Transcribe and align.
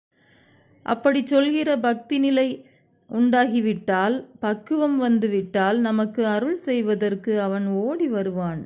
அப்படிச் 0.85 1.25
சொல்கிற 1.25 1.77
பக்திநிலை 1.77 2.47
உண்டாகிவிட்டால், 3.09 4.15
பக்குவம் 4.39 4.97
வந்துவிட்டால், 4.97 5.79
நமக்கு 5.79 6.21
அருள் 6.27 6.57
செய்வதற்கு 6.59 7.41
அவன் 7.41 7.67
ஓடி 7.81 8.07
வருவான். 8.07 8.59